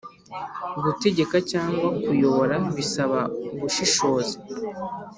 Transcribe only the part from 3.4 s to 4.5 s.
ubushishozi